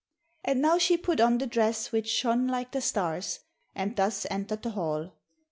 And 0.43 0.63
now 0.63 0.79
she 0.79 0.97
put 0.97 1.21
on 1.21 1.37
the 1.37 1.45
dress 1.45 1.91
which 1.91 2.09
shone 2.09 2.47
like 2.47 2.71
the 2.71 2.81
stars, 2.81 3.41
and 3.75 3.95
thus 3.95 4.25
entered 4.31 4.63
the 4.63 4.71
hall. 4.71 5.11